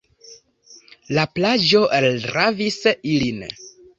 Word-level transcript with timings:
La 1.17 1.25
plaĝo 1.35 1.83
ravis 2.37 2.81
ilin. 3.13 3.47